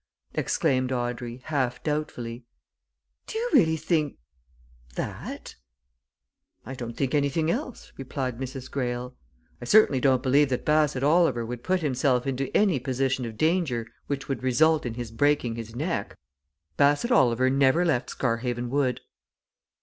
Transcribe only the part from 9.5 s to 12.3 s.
"I certainly don't believe that Bassett Oliver would put himself